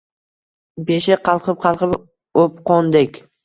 [0.87, 1.95] Beshik qalqib-qalqib
[2.47, 3.25] o‘pqondek